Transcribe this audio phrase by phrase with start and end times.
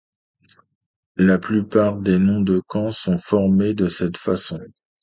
[1.17, 4.59] La plupart des noms de camps sont formés de cette façon.